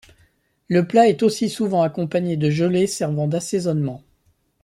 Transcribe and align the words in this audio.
Le 0.67 0.87
plat 0.87 1.07
est 1.07 1.21
aussi 1.21 1.47
souvent 1.47 1.83
accompagné 1.83 2.35
de 2.35 2.49
gelée 2.49 2.87
servant 2.87 3.27
d'assaisonnement. 3.27 4.01